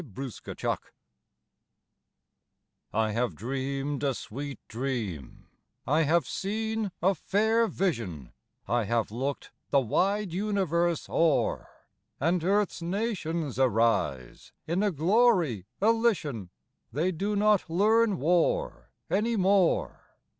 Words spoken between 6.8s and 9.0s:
a fair vision; I